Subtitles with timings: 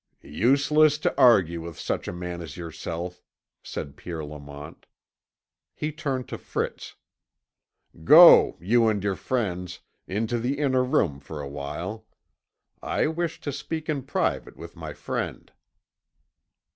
[0.23, 3.21] "Useless to argue with such a man as yourself,"
[3.61, 4.87] said Pierre Lamont.
[5.75, 6.95] He turned to Fritz.
[8.03, 12.07] "Go, you and your friends, into the inner room for a while.
[12.81, 15.51] I wish to speak in private with my friend."